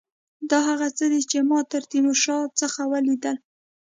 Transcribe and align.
دا 0.49 0.59
هغه 0.69 0.87
څه 0.97 1.05
دي 1.11 1.21
چې 1.31 1.37
ما 1.49 1.59
له 1.71 1.79
تیمورشاه 1.91 2.45
څخه 2.59 2.81
ولیدل. 2.93 3.37